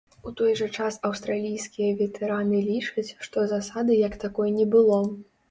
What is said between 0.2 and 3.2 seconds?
У той жа час аўстралійскія ветэраны лічаць,